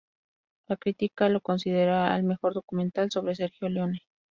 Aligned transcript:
La 0.67 0.77
crítica 0.77 1.29
lo 1.29 1.41
considera 1.41 2.17
el 2.17 2.23
mejor 2.23 2.55
documental 2.55 3.11
sobre 3.11 3.35
Sergio 3.35 3.69
Leone. 3.69 4.01